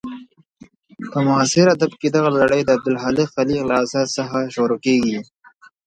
په 1.11 1.17
معاصر 1.27 1.65
ادب 1.75 1.91
کې 1.99 2.07
دغه 2.15 2.29
لړۍ 2.39 2.61
د 2.63 2.69
عبدالخالق 2.77 3.27
خلیق 3.35 3.61
له 3.69 3.75
اثر 3.83 4.05
څخه 4.17 4.37
شروع 4.55 4.79
کېږي. 4.85 5.17